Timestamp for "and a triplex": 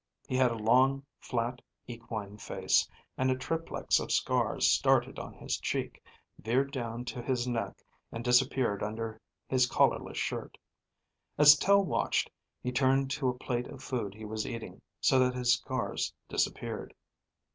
3.19-3.99